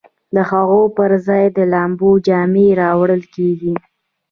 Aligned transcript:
د 0.35 0.37
هغو 0.49 0.81
پر 0.97 1.11
ځای 1.27 1.45
د 1.57 1.59
لامبو 1.73 2.09
جامې 2.27 2.67
راوړل 2.81 3.21
کیږي 3.35 3.73